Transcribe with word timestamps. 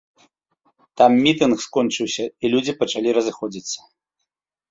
Там 1.01 1.11
мітынг 1.25 1.57
скончыўся, 1.65 2.25
і 2.43 2.51
людзі 2.53 2.75
пачалі 2.81 3.09
разыходзіцца. 3.17 3.79